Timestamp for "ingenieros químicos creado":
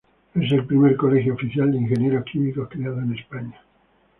1.77-2.97